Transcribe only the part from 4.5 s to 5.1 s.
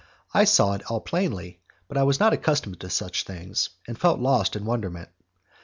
in wonderment.